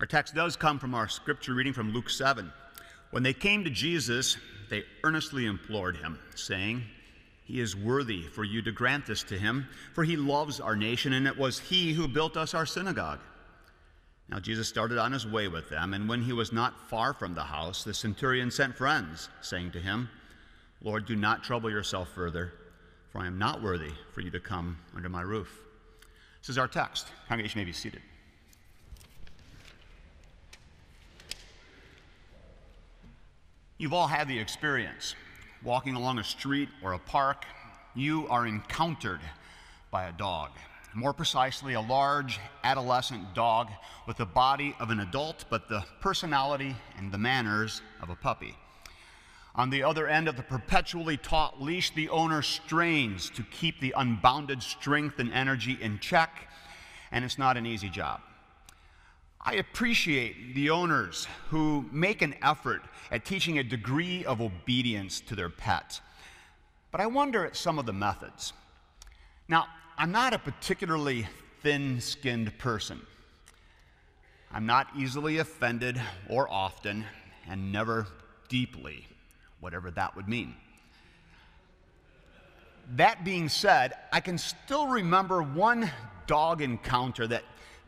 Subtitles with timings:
[0.00, 2.50] Our text does come from our scripture reading from Luke 7.
[3.10, 4.38] When they came to Jesus,
[4.70, 6.84] they earnestly implored him, saying,
[7.44, 11.12] He is worthy for you to grant this to him, for he loves our nation,
[11.12, 13.20] and it was he who built us our synagogue.
[14.30, 17.34] Now Jesus started on his way with them, and when he was not far from
[17.34, 20.08] the house, the centurion sent friends, saying to him,
[20.80, 22.54] Lord, do not trouble yourself further,
[23.12, 25.60] for I am not worthy for you to come under my roof.
[26.40, 27.08] This is our text.
[27.28, 28.00] Congregation may be seated.
[33.80, 35.14] You've all had the experience.
[35.62, 37.46] Walking along a street or a park,
[37.94, 39.20] you are encountered
[39.90, 40.50] by a dog.
[40.92, 43.70] More precisely, a large adolescent dog
[44.06, 48.54] with the body of an adult, but the personality and the manners of a puppy.
[49.54, 53.94] On the other end of the perpetually taut leash, the owner strains to keep the
[53.96, 56.48] unbounded strength and energy in check,
[57.10, 58.20] and it's not an easy job.
[59.42, 65.34] I appreciate the owners who make an effort at teaching a degree of obedience to
[65.34, 66.00] their pet,
[66.90, 68.52] but I wonder at some of the methods.
[69.48, 71.26] Now, I'm not a particularly
[71.62, 73.00] thin skinned person.
[74.52, 77.04] I'm not easily offended or often,
[77.48, 78.06] and never
[78.48, 79.06] deeply,
[79.60, 80.54] whatever that would mean.
[82.96, 85.90] That being said, I can still remember one
[86.26, 87.44] dog encounter that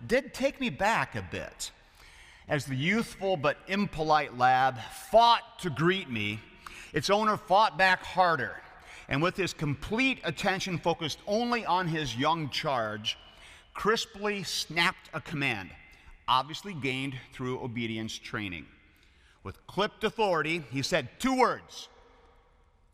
[0.07, 1.71] did take me back a bit.
[2.49, 4.79] As the youthful but impolite lab
[5.11, 6.41] fought to greet me,
[6.93, 8.61] its owner fought back harder,
[9.09, 13.17] and with his complete attention focused only on his young charge,
[13.75, 15.71] crisply snapped a command,
[16.29, 18.67] obviously gained through obedience training.
[19.45, 21.89] With clipped authority, he said two words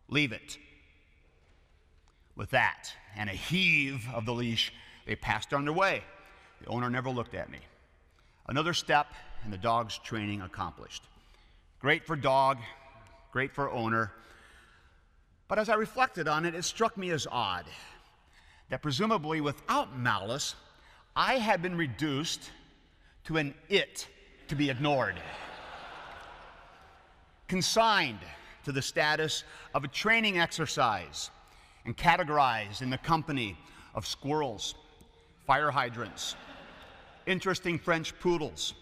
[0.08, 0.56] leave it.
[2.36, 4.72] With that and a heave of the leash,
[5.06, 6.02] they passed on their way.
[6.60, 7.58] The owner never looked at me.
[8.46, 9.08] Another step
[9.44, 11.02] in the dog's training accomplished.
[11.80, 12.58] Great for dog,
[13.32, 14.12] great for owner.
[15.46, 17.66] But as I reflected on it, it struck me as odd
[18.68, 20.54] that presumably without malice,
[21.16, 22.50] I had been reduced
[23.24, 24.06] to an it
[24.48, 25.16] to be ignored,
[27.46, 28.20] consigned
[28.64, 31.30] to the status of a training exercise,
[31.84, 33.56] and categorized in the company
[33.94, 34.74] of squirrels,
[35.46, 36.36] fire hydrants,
[37.28, 38.74] interesting French poodles,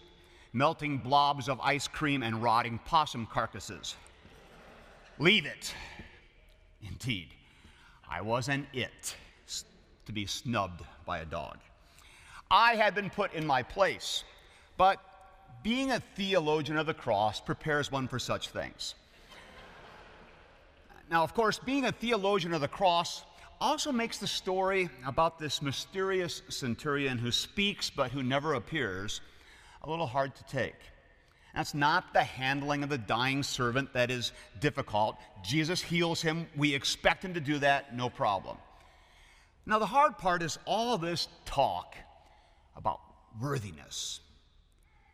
[0.53, 3.95] melting blobs of ice cream, and rotting possum carcasses.
[5.19, 5.73] Leave it.
[6.81, 7.29] Indeed,
[8.09, 9.15] I was an it
[10.05, 11.57] to be snubbed by a dog.
[12.49, 14.23] I had been put in my place,
[14.77, 15.01] but
[15.63, 18.95] being a theologian of the cross prepares one for such things.
[21.09, 23.23] Now, of course, being a theologian of the cross
[23.59, 29.21] also makes the story about this mysterious centurion who speaks but who never appears
[29.81, 30.75] a little hard to take.
[31.55, 35.17] That's not the handling of the dying servant that is difficult.
[35.43, 36.45] Jesus heals him.
[36.55, 38.57] We expect him to do that, no problem.
[39.65, 41.95] Now, the hard part is all this talk
[42.75, 42.99] about
[43.41, 44.19] worthiness.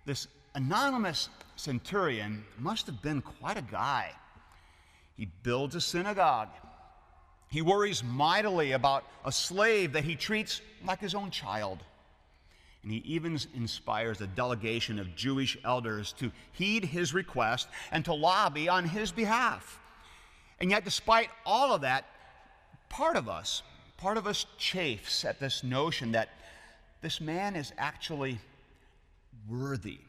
[0.06, 4.12] This anonymous centurion must have been quite a guy.
[5.16, 6.50] He builds a synagogue.
[7.54, 11.84] He worries mightily about a slave that he treats like his own child.
[12.82, 18.14] And he even inspires a delegation of Jewish elders to heed his request and to
[18.16, 19.80] lobby on his behalf.
[20.60, 22.06] And yet, despite all of that,
[22.90, 23.62] part of us,
[23.98, 26.30] part of us chafes at this notion that
[27.04, 28.40] this man is actually
[29.48, 30.00] worthy.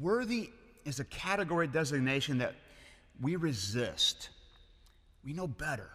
[0.00, 0.48] Worthy
[0.86, 2.54] is a category designation that
[3.20, 4.30] we resist
[5.24, 5.88] we know better.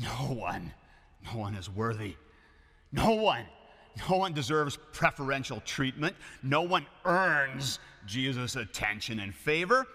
[0.00, 0.72] No one,
[1.24, 2.16] no one is worthy.
[2.92, 3.44] No one,
[4.08, 6.14] no one deserves preferential treatment.
[6.42, 9.86] No one earns Jesus' attention and favor.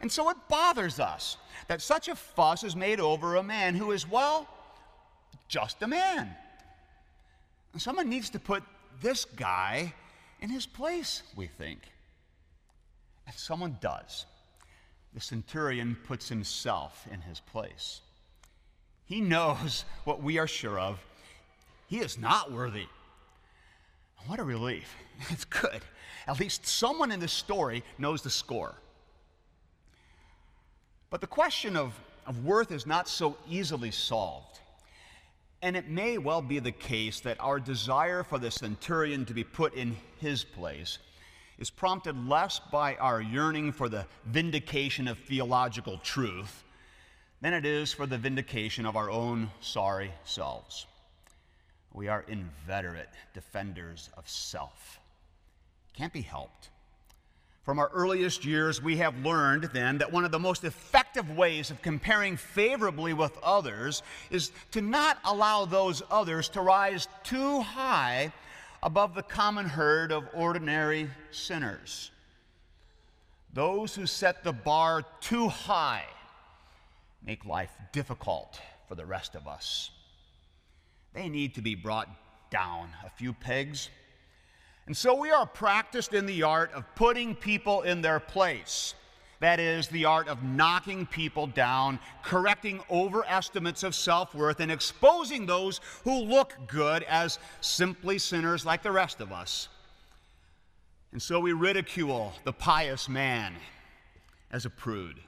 [0.00, 1.36] And so it bothers us
[1.68, 4.48] that such a fuss is made over a man who is, well,
[5.48, 6.34] just a man.
[7.72, 8.62] And someone needs to put
[9.00, 9.94] this guy
[10.40, 11.80] in his place, we think.
[13.26, 14.26] And someone does
[15.14, 18.00] the centurion puts himself in his place.
[19.04, 20.98] He knows what we are sure of.
[21.86, 22.86] He is not worthy.
[24.26, 24.94] What a relief.
[25.30, 25.82] It's good.
[26.26, 28.74] At least someone in this story knows the score.
[31.10, 34.58] But the question of, of worth is not so easily solved.
[35.60, 39.44] And it may well be the case that our desire for the centurion to be
[39.44, 40.98] put in his place
[41.58, 46.64] is prompted less by our yearning for the vindication of theological truth
[47.40, 50.86] than it is for the vindication of our own sorry selves.
[51.92, 55.00] We are inveterate defenders of self,
[55.94, 56.70] can't be helped.
[57.64, 61.70] From our earliest years, we have learned then that one of the most effective ways
[61.70, 68.32] of comparing favorably with others is to not allow those others to rise too high
[68.82, 72.10] above the common herd of ordinary sinners.
[73.52, 76.04] Those who set the bar too high
[77.24, 79.90] make life difficult for the rest of us.
[81.14, 82.08] They need to be brought
[82.50, 83.88] down a few pegs.
[84.86, 88.94] And so we are practiced in the art of putting people in their place.
[89.42, 95.46] That is, the art of knocking people down, correcting overestimates of self worth, and exposing
[95.46, 99.66] those who look good as simply sinners like the rest of us.
[101.10, 103.54] And so we ridicule the pious man
[104.52, 105.18] as a prude.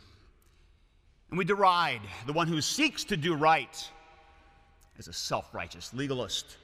[1.31, 3.91] And we deride the one who seeks to do right
[4.97, 6.57] as a self righteous legalist.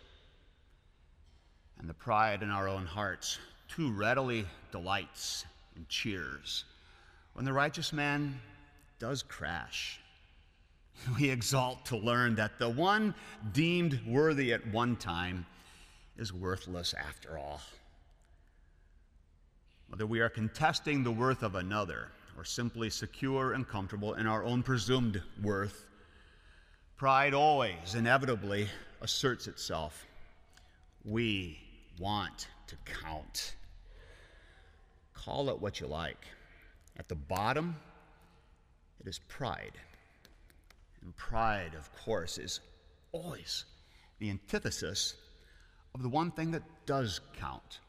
[1.81, 6.64] And the pride in our own hearts too readily delights and cheers
[7.35, 8.41] when the righteous man
[8.99, 10.00] does crash.
[11.19, 13.15] We exalt to learn that the one
[13.53, 15.47] deemed worthy at one time
[16.19, 17.62] is worthless after all.
[19.88, 24.44] Whether we are contesting the worth of another or simply secure and comfortable in our
[24.44, 25.87] own presumed worth,
[26.97, 28.69] pride always inevitably
[29.00, 30.06] asserts itself.
[31.05, 31.59] We
[31.99, 33.55] want to count.
[35.15, 36.25] Call it what you like.
[37.00, 37.76] At the bottom,
[39.00, 39.73] it is pride.
[41.00, 42.61] And pride, of course, is
[43.12, 43.64] always
[44.19, 45.14] the antithesis
[45.94, 47.81] of the one thing that does count.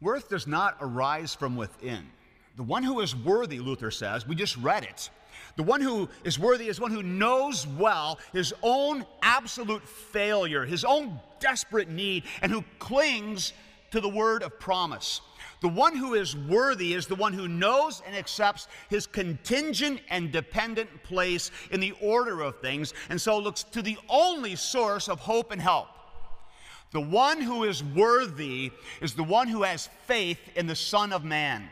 [0.00, 2.06] Worth does not arise from within.
[2.54, 5.10] The one who is worthy, Luther says, we just read it.
[5.56, 10.84] The one who is worthy is one who knows well his own absolute failure, his
[10.84, 13.52] own desperate need, and who clings
[13.90, 15.20] to the word of promise.
[15.62, 20.32] The one who is worthy is the one who knows and accepts his contingent and
[20.32, 25.20] dependent place in the order of things, and so looks to the only source of
[25.20, 25.86] hope and help.
[26.90, 31.24] The one who is worthy is the one who has faith in the Son of
[31.24, 31.68] Man.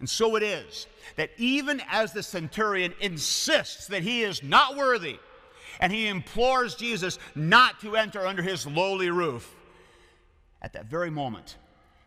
[0.00, 5.18] And so it is that even as the centurion insists that he is not worthy,
[5.80, 9.56] and he implores Jesus not to enter under his lowly roof,
[10.60, 11.56] at that very moment,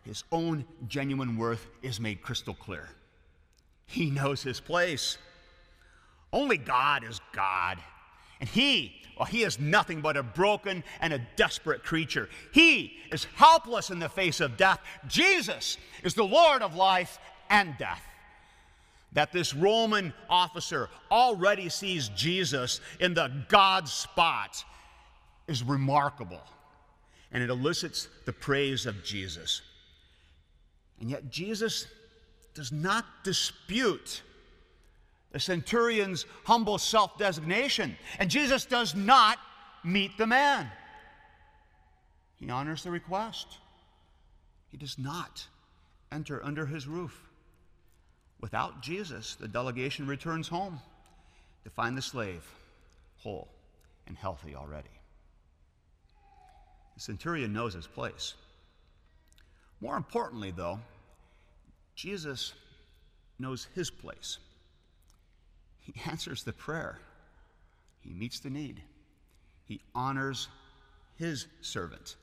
[0.04, 2.90] his own genuine worth is made crystal clear.
[3.86, 5.18] He knows his place.
[6.34, 7.78] Only God is God.
[8.40, 12.30] And he, well, he is nothing but a broken and a desperate creature.
[12.52, 14.80] He is helpless in the face of death.
[15.08, 17.20] Jesus is the Lord of life
[17.50, 18.02] and death.
[19.14, 24.64] That this Roman officer already sees Jesus in the God spot
[25.48, 26.42] is remarkable.
[27.34, 29.62] And it elicits the praise of Jesus.
[31.02, 31.88] And yet, Jesus
[32.54, 34.22] does not dispute
[35.32, 37.98] the centurion's humble self designation.
[38.20, 39.40] And Jesus does not
[39.84, 40.70] meet the man.
[42.36, 43.58] He honors the request.
[44.70, 45.46] He does not
[46.12, 47.20] enter under his roof.
[48.40, 50.80] Without Jesus, the delegation returns home
[51.64, 52.44] to find the slave
[53.18, 53.48] whole
[54.08, 54.90] and healthy already.
[56.96, 58.34] The centurion knows his place.
[59.80, 60.80] More importantly, though,
[61.96, 62.54] Jesus
[63.40, 64.38] knows his place.
[65.80, 67.00] He answers the prayer,
[68.02, 68.82] he meets the need,
[69.66, 70.48] he honors
[71.16, 72.16] his servant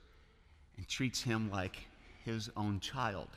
[0.76, 1.86] and treats him like
[2.24, 3.28] his own child.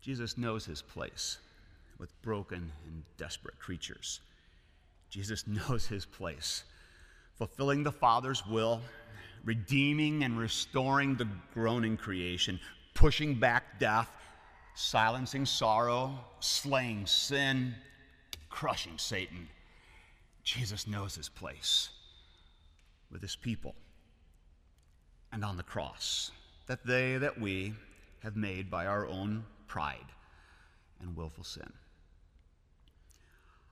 [0.00, 1.38] Jesus knows his place
[1.98, 4.20] with broken and desperate creatures.
[5.10, 6.64] Jesus knows his place,
[7.34, 8.80] fulfilling the Father's will,
[9.44, 12.60] redeeming and restoring the groaning creation,
[12.94, 14.10] pushing back death,
[14.76, 17.74] silencing sorrow, slaying sin,
[18.50, 19.48] crushing Satan.
[20.44, 21.88] Jesus knows his place
[23.10, 23.74] with his people
[25.32, 26.30] and on the cross
[26.66, 27.74] that they, that we,
[28.22, 30.06] have made by our own pride
[31.00, 31.72] and willful sin.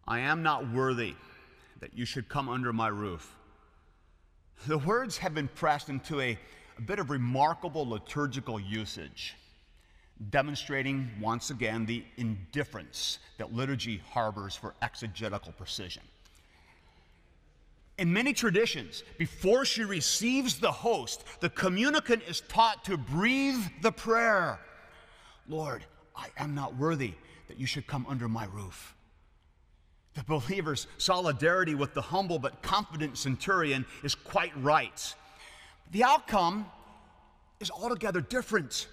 [0.07, 1.15] I am not worthy
[1.81, 3.37] that you should come under my roof.
[4.67, 6.39] The words have been pressed into a,
[6.79, 9.35] a bit of remarkable liturgical usage,
[10.31, 16.03] demonstrating once again the indifference that liturgy harbors for exegetical precision.
[17.99, 23.93] In many traditions, before she receives the host, the communicant is taught to breathe the
[23.93, 24.59] prayer
[25.49, 25.85] Lord,
[26.17, 27.15] I am not worthy
[27.49, 28.95] that you should come under my roof.
[30.15, 35.15] The believer's solidarity with the humble but confident centurion is quite right.
[35.91, 36.67] The outcome
[37.61, 38.87] is altogether different.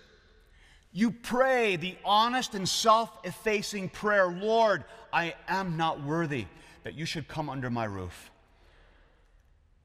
[0.93, 4.83] You pray the honest and self effacing prayer Lord,
[5.13, 6.45] I am not worthy
[6.83, 8.31] that you should come under my roof.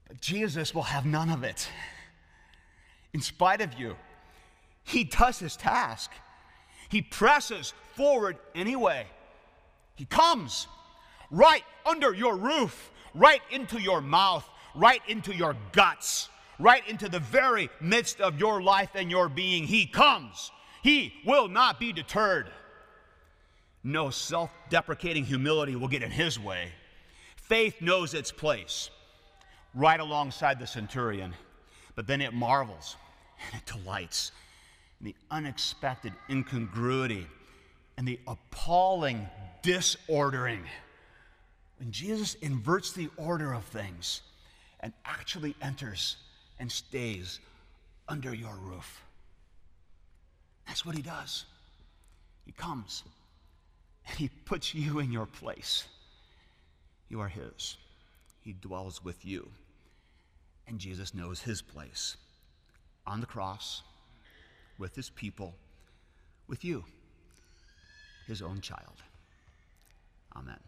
[0.09, 1.69] But Jesus will have none of it.
[3.13, 3.97] In spite of you,
[4.85, 6.11] he does his task.
[6.89, 9.07] He presses forward anyway.
[9.97, 10.69] He comes
[11.31, 17.19] right under your roof, right into your mouth, right into your guts, right into the
[17.19, 19.65] very midst of your life and your being.
[19.65, 20.51] He comes.
[20.87, 22.47] He will not be deterred.
[23.83, 26.69] No self deprecating humility will get in his way.
[27.35, 28.91] Faith knows its place
[29.75, 31.35] right alongside the centurion,
[31.97, 32.95] but then it marvels
[33.45, 34.31] and it delights
[35.01, 37.27] in the unexpected incongruity
[37.99, 39.29] and the appalling
[39.63, 40.63] disordering.
[41.81, 44.23] When Jesus inverts the order of things
[44.79, 46.17] and actually enters
[46.61, 47.41] and stays
[48.09, 49.03] under your roof.
[50.67, 51.45] That's what he does.
[52.45, 53.03] He comes
[54.09, 55.87] and he puts you in your place.
[57.09, 57.77] You are his.
[58.41, 59.49] He dwells with you.
[60.69, 62.17] And Jesus knows his place
[63.07, 63.83] on the cross
[64.79, 65.55] with his people,
[66.49, 66.85] with you,
[68.27, 69.03] his own child.
[70.37, 70.59] Amen.